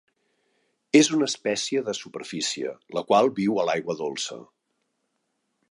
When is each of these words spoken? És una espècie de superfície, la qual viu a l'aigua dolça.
És 0.99 1.09
una 1.17 1.27
espècie 1.31 1.83
de 1.89 1.95
superfície, 1.99 2.73
la 2.99 3.05
qual 3.11 3.31
viu 3.41 3.61
a 3.61 3.67
l'aigua 3.71 3.99
dolça. 4.03 4.41